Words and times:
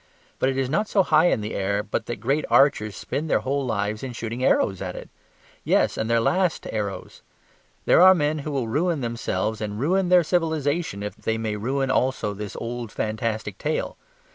But 0.39 0.49
it 0.49 0.57
is 0.57 0.67
not 0.67 0.87
so 0.87 1.03
high 1.03 1.27
in 1.27 1.41
the 1.41 1.53
air 1.53 1.83
but 1.83 2.07
that 2.07 2.15
great 2.15 2.43
archers 2.49 2.95
spend 2.95 3.29
their 3.29 3.41
whole 3.41 3.63
lives 3.63 4.01
in 4.01 4.13
shooting 4.13 4.43
arrows 4.43 4.81
at 4.81 4.95
it 4.95 5.11
yes, 5.63 5.95
and 5.95 6.09
their 6.09 6.19
last 6.19 6.65
arrows; 6.71 7.21
there 7.85 8.01
are 8.01 8.15
men 8.15 8.39
who 8.39 8.49
will 8.51 8.67
ruin 8.67 9.01
themselves 9.01 9.61
and 9.61 9.79
ruin 9.79 10.09
their 10.09 10.23
civilization 10.23 11.03
if 11.03 11.15
they 11.15 11.37
may 11.37 11.55
ruin 11.55 11.91
also 11.91 12.33
this 12.33 12.55
old 12.55 12.91
fantastic 12.91 13.59
tale. 13.59 13.95